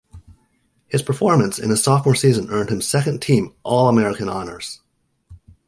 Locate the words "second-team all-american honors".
2.81-4.81